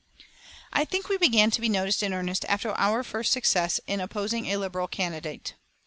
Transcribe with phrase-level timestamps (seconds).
[0.73, 4.47] I think we began to be noticed in earnest after our first success in opposing
[4.47, 5.53] a Liberal candidate.